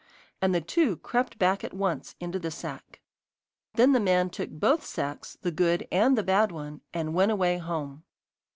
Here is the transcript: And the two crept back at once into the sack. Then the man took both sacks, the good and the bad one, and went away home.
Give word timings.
And 0.41 0.55
the 0.55 0.61
two 0.61 0.97
crept 0.97 1.37
back 1.37 1.63
at 1.63 1.75
once 1.75 2.15
into 2.19 2.39
the 2.39 2.49
sack. 2.49 3.01
Then 3.75 3.91
the 3.91 3.99
man 3.99 4.31
took 4.31 4.49
both 4.49 4.83
sacks, 4.83 5.37
the 5.43 5.51
good 5.51 5.87
and 5.91 6.17
the 6.17 6.23
bad 6.23 6.51
one, 6.51 6.81
and 6.91 7.13
went 7.13 7.31
away 7.31 7.59
home. 7.59 8.03